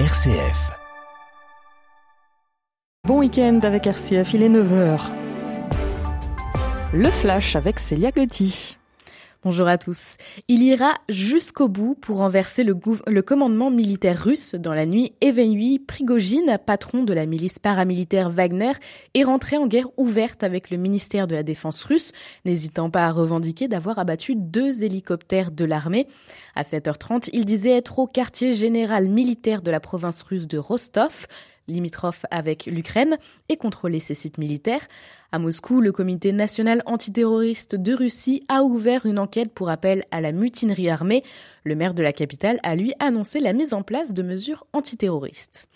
RCF. 0.00 0.72
Bon 3.06 3.20
week-end 3.20 3.60
avec 3.62 3.86
RCF, 3.86 4.34
il 4.34 4.42
est 4.42 4.48
9h. 4.48 5.02
Le 6.92 7.08
flash 7.10 7.54
avec 7.54 7.78
Célia 7.78 8.10
Gotti. 8.10 8.76
Bonjour 9.44 9.68
à 9.68 9.76
tous. 9.76 10.16
Il 10.48 10.62
ira 10.62 10.94
jusqu'au 11.10 11.68
bout 11.68 11.94
pour 11.94 12.16
renverser 12.16 12.64
le, 12.64 12.72
commandement 13.20 13.70
militaire 13.70 14.18
russe. 14.24 14.54
Dans 14.54 14.72
la 14.72 14.86
nuit, 14.86 15.12
Evgeny 15.20 15.78
Prigogine, 15.78 16.56
patron 16.64 17.02
de 17.02 17.12
la 17.12 17.26
milice 17.26 17.58
paramilitaire 17.58 18.30
Wagner, 18.30 18.72
est 19.12 19.22
rentré 19.22 19.58
en 19.58 19.66
guerre 19.66 19.88
ouverte 19.98 20.42
avec 20.42 20.70
le 20.70 20.78
ministère 20.78 21.26
de 21.26 21.34
la 21.34 21.42
Défense 21.42 21.84
russe, 21.84 22.12
n'hésitant 22.46 22.88
pas 22.88 23.04
à 23.04 23.12
revendiquer 23.12 23.68
d'avoir 23.68 23.98
abattu 23.98 24.34
deux 24.34 24.82
hélicoptères 24.82 25.50
de 25.50 25.66
l'armée. 25.66 26.08
À 26.54 26.62
7h30, 26.62 27.28
il 27.34 27.44
disait 27.44 27.76
être 27.76 27.98
au 27.98 28.06
quartier 28.06 28.54
général 28.54 29.10
militaire 29.10 29.60
de 29.60 29.70
la 29.70 29.80
province 29.80 30.22
russe 30.22 30.48
de 30.48 30.56
Rostov 30.56 31.26
limitrophe 31.68 32.26
avec 32.30 32.66
l'Ukraine, 32.66 33.18
et 33.48 33.56
contrôler 33.56 34.00
ses 34.00 34.14
sites 34.14 34.38
militaires. 34.38 34.86
À 35.32 35.38
Moscou, 35.38 35.80
le 35.80 35.92
comité 35.92 36.32
national 36.32 36.82
antiterroriste 36.86 37.74
de 37.74 37.94
Russie 37.94 38.44
a 38.48 38.62
ouvert 38.62 39.06
une 39.06 39.18
enquête 39.18 39.52
pour 39.52 39.68
appel 39.68 40.04
à 40.10 40.20
la 40.20 40.32
mutinerie 40.32 40.88
armée. 40.88 41.22
Le 41.64 41.74
maire 41.74 41.94
de 41.94 42.02
la 42.02 42.12
capitale 42.12 42.60
a 42.62 42.76
lui 42.76 42.92
annoncé 42.98 43.40
la 43.40 43.52
mise 43.52 43.74
en 43.74 43.82
place 43.82 44.12
de 44.12 44.22
mesures 44.22 44.66
antiterroristes. 44.72 45.68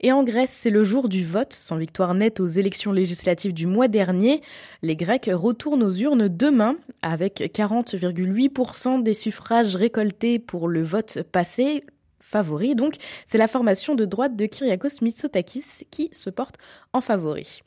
Et 0.00 0.12
en 0.12 0.24
Grèce, 0.24 0.50
c'est 0.52 0.70
le 0.70 0.84
jour 0.84 1.08
du 1.08 1.24
vote. 1.24 1.52
Sans 1.52 1.76
victoire 1.76 2.14
nette 2.14 2.40
aux 2.40 2.46
élections 2.46 2.92
législatives 2.92 3.54
du 3.54 3.66
mois 3.66 3.88
dernier, 3.88 4.40
les 4.82 4.96
Grecs 4.96 5.30
retournent 5.32 5.82
aux 5.82 5.92
urnes 5.92 6.28
demain 6.28 6.76
avec 7.02 7.40
40,8% 7.40 9.02
des 9.02 9.14
suffrages 9.14 9.76
récoltés 9.76 10.38
pour 10.38 10.68
le 10.68 10.82
vote 10.82 11.22
passé 11.30 11.84
favori. 12.22 12.74
Donc, 12.74 12.96
c'est 13.26 13.38
la 13.38 13.48
formation 13.48 13.94
de 13.94 14.04
droite 14.04 14.36
de 14.36 14.46
Kyriakos 14.46 15.02
Mitsotakis 15.02 15.86
qui 15.90 16.08
se 16.12 16.30
porte 16.30 16.56
en 16.92 17.00
favori. 17.00 17.62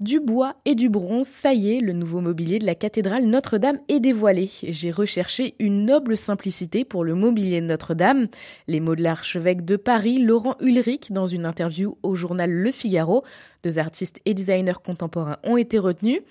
Du 0.00 0.18
bois 0.18 0.56
et 0.64 0.74
du 0.74 0.88
bronze, 0.88 1.28
ça 1.28 1.54
y 1.54 1.76
est, 1.76 1.80
le 1.80 1.92
nouveau 1.92 2.20
mobilier 2.20 2.58
de 2.58 2.66
la 2.66 2.74
cathédrale 2.74 3.24
Notre-Dame 3.24 3.78
est 3.88 4.00
dévoilé. 4.00 4.50
J'ai 4.64 4.90
recherché 4.90 5.54
une 5.60 5.84
noble 5.84 6.16
simplicité 6.16 6.84
pour 6.84 7.04
le 7.04 7.14
mobilier 7.14 7.60
de 7.60 7.66
Notre-Dame. 7.66 8.26
Les 8.66 8.80
mots 8.80 8.96
de 8.96 9.02
l'archevêque 9.02 9.64
de 9.64 9.76
Paris, 9.76 10.18
Laurent 10.18 10.56
Ulrich, 10.60 11.12
dans 11.12 11.28
une 11.28 11.46
interview 11.46 11.98
au 12.02 12.16
journal 12.16 12.50
Le 12.50 12.72
Figaro. 12.72 13.22
Deux 13.62 13.78
artistes 13.78 14.18
et 14.24 14.34
designers 14.34 14.82
contemporains 14.84 15.38
ont 15.44 15.56
été 15.56 15.78
retenus. 15.78 16.22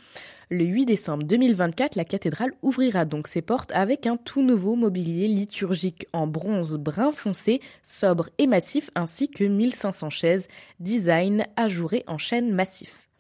Le 0.53 0.66
8 0.66 0.85
décembre 0.85 1.23
2024, 1.23 1.95
la 1.95 2.03
cathédrale 2.03 2.52
ouvrira 2.61 3.05
donc 3.05 3.30
ses 3.30 3.41
portes 3.41 3.71
avec 3.71 4.05
un 4.05 4.17
tout 4.17 4.41
nouveau 4.41 4.75
mobilier 4.75 5.30
liturgique 5.30 6.08
en 6.11 6.27
bronze 6.27 6.75
brun 6.75 7.13
foncé, 7.13 7.61
sobre 7.85 8.27
et 8.38 8.47
massif, 8.47 8.89
ainsi 8.93 9.30
que 9.30 9.45
1500 9.45 10.09
chaises, 10.09 10.49
design 10.81 11.45
ajouré 11.55 12.03
en 12.05 12.17
chêne 12.17 12.52
massif. 12.53 13.11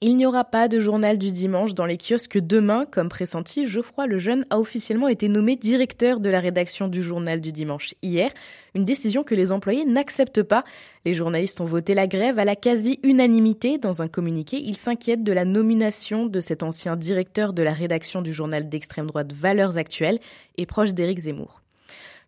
Il 0.00 0.14
n'y 0.14 0.26
aura 0.26 0.44
pas 0.44 0.68
de 0.68 0.78
journal 0.78 1.18
du 1.18 1.32
dimanche 1.32 1.74
dans 1.74 1.84
les 1.84 1.98
kiosques 1.98 2.38
demain. 2.38 2.86
Comme 2.88 3.08
pressenti, 3.08 3.66
Geoffroy 3.66 4.06
Lejeune 4.06 4.46
a 4.48 4.60
officiellement 4.60 5.08
été 5.08 5.28
nommé 5.28 5.56
directeur 5.56 6.20
de 6.20 6.30
la 6.30 6.38
rédaction 6.38 6.86
du 6.86 7.02
journal 7.02 7.40
du 7.40 7.50
dimanche 7.50 7.94
hier. 8.00 8.30
Une 8.76 8.84
décision 8.84 9.24
que 9.24 9.34
les 9.34 9.50
employés 9.50 9.84
n'acceptent 9.84 10.44
pas. 10.44 10.62
Les 11.04 11.14
journalistes 11.14 11.60
ont 11.60 11.64
voté 11.64 11.94
la 11.94 12.06
grève 12.06 12.38
à 12.38 12.44
la 12.44 12.54
quasi-unanimité. 12.54 13.78
Dans 13.78 14.00
un 14.00 14.06
communiqué, 14.06 14.58
ils 14.58 14.76
s'inquiètent 14.76 15.24
de 15.24 15.32
la 15.32 15.44
nomination 15.44 16.26
de 16.26 16.38
cet 16.38 16.62
ancien 16.62 16.94
directeur 16.94 17.52
de 17.52 17.64
la 17.64 17.72
rédaction 17.72 18.22
du 18.22 18.32
journal 18.32 18.68
d'extrême 18.68 19.08
droite 19.08 19.32
Valeurs 19.32 19.78
Actuelles 19.78 20.20
et 20.56 20.66
proche 20.66 20.94
d'Éric 20.94 21.18
Zemmour. 21.18 21.60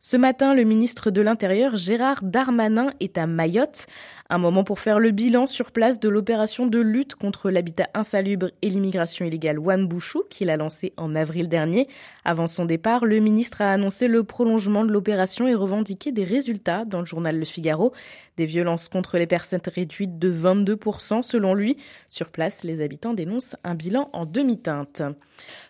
Ce 0.02 0.16
matin, 0.16 0.54
le 0.54 0.64
ministre 0.64 1.10
de 1.10 1.20
l'Intérieur, 1.20 1.76
Gérard 1.76 2.20
Darmanin, 2.22 2.94
est 3.00 3.18
à 3.18 3.26
Mayotte. 3.26 3.86
Un 4.30 4.38
moment 4.38 4.64
pour 4.64 4.78
faire 4.78 4.98
le 4.98 5.10
bilan 5.10 5.44
sur 5.44 5.72
place 5.72 6.00
de 6.00 6.08
l'opération 6.08 6.66
de 6.66 6.78
lutte 6.78 7.16
contre 7.16 7.50
l'habitat 7.50 7.86
insalubre 7.92 8.46
et 8.62 8.70
l'immigration 8.70 9.26
illégale 9.26 9.58
One 9.58 9.86
Bouchou, 9.86 10.22
qu'il 10.30 10.48
a 10.48 10.56
lancé 10.56 10.94
en 10.96 11.14
avril 11.14 11.50
dernier. 11.50 11.86
Avant 12.24 12.46
son 12.46 12.64
départ, 12.64 13.04
le 13.04 13.18
ministre 13.18 13.60
a 13.60 13.72
annoncé 13.72 14.08
le 14.08 14.24
prolongement 14.24 14.86
de 14.86 14.92
l'opération 14.92 15.46
et 15.46 15.54
revendiqué 15.54 16.12
des 16.12 16.24
résultats 16.24 16.86
dans 16.86 17.00
le 17.00 17.06
journal 17.06 17.38
Le 17.38 17.44
Figaro. 17.44 17.92
Des 18.38 18.46
violences 18.46 18.88
contre 18.88 19.18
les 19.18 19.26
personnes 19.26 19.60
réduites 19.66 20.18
de 20.18 20.32
22% 20.32 21.22
selon 21.22 21.52
lui. 21.52 21.76
Sur 22.08 22.30
place, 22.30 22.64
les 22.64 22.80
habitants 22.80 23.12
dénoncent 23.12 23.56
un 23.64 23.74
bilan 23.74 24.08
en 24.14 24.24
demi-teinte. 24.24 25.02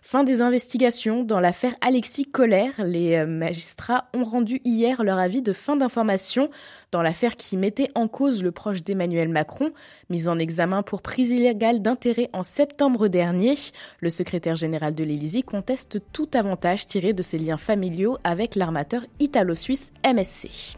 Fin 0.03 0.23
des 0.23 0.41
investigations 0.41 1.25
dans 1.25 1.41
l'affaire 1.41 1.75
Alexis 1.81 2.31
Collère. 2.31 2.85
Les 2.85 3.17
euh, 3.17 3.27
magistrats 3.27 4.09
ont 4.15 4.20
rendu 4.25 4.61
hier 4.65 5.03
leur 5.03 5.19
avis 5.19 5.43
de 5.43 5.53
fin 5.53 5.77
d'information 5.77 6.51
dans 6.93 7.03
l'affaire 7.03 7.37
qui 7.37 7.57
mettait 7.57 7.91
en 7.95 8.09
cause 8.09 8.43
le 8.43 8.53
proche 8.53 8.83
d'Emmanuel 8.83 9.29
Macron, 9.29 9.71
mis 10.09 10.29
en 10.29 10.39
examen 10.39 10.83
pour 10.83 11.03
prise 11.03 11.31
illégale 11.31 11.83
d'intérêt 11.83 12.31
en 12.33 12.43
septembre 12.43 13.09
dernier. 13.09 13.55
Le 14.01 14.11
secrétaire 14.11 14.57
général 14.57 14.95
de 14.95 15.05
l'Élysée 15.05 15.43
conteste 15.43 16.01
tout 16.13 16.29
avantage 16.35 16.87
tiré 16.87 17.13
de 17.13 17.23
ses 17.23 17.39
liens 17.39 17.57
familiaux 17.57 18.19
avec 18.25 18.55
l'armateur 18.55 19.03
italo-suisse 19.19 19.93
MSC. 20.05 20.77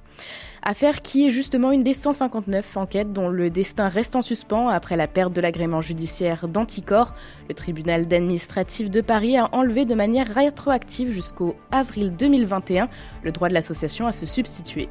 Affaire 0.65 1.03
qui 1.03 1.27
est 1.27 1.31
justement 1.31 1.73
une 1.73 1.83
des 1.83 1.93
159 1.95 2.77
enquêtes 2.77 3.13
dont 3.13 3.29
le 3.29 3.51
destin 3.51 3.89
reste 3.89 4.15
en 4.15 4.23
suspens 4.23 4.69
après 4.69 4.97
la 4.97 5.09
perte 5.09 5.33
de 5.33 5.41
l'agrément 5.41 5.81
judiciaire 5.81 6.47
d'Anticor. 6.47 7.15
Le 7.49 7.55
tribunal 7.55 8.07
d'administratif 8.07 8.89
de 8.89 9.01
Paris 9.01 9.37
a 9.37 9.49
enlevé 9.53 9.85
de 9.85 9.95
manière 9.97 10.29
rétroactive 10.29 11.11
jusqu'au 11.11 11.57
avril 11.73 12.15
2021 12.17 12.89
le 13.25 13.33
droit 13.33 13.49
de 13.49 13.55
l'association 13.55 14.07
à 14.07 14.13
se 14.13 14.25
substituer 14.25 14.89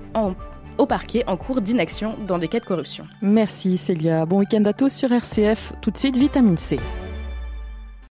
au 0.78 0.86
parquet 0.86 1.24
en 1.28 1.38
cours 1.38 1.62
d'inaction 1.62 2.16
dans 2.28 2.38
des 2.38 2.50
cas 2.50 2.60
de 2.60 2.66
corruption. 2.66 3.06
Merci 3.22 3.78
Célia. 3.78 4.26
Bon 4.26 4.40
week-end 4.40 4.66
à 4.66 4.74
tous 4.74 4.92
sur 4.92 5.12
RCF. 5.12 5.74
Tout 5.82 5.92
de 5.92 5.98
suite, 5.98 6.18
vitamine 6.18 6.58
C. 6.58 6.80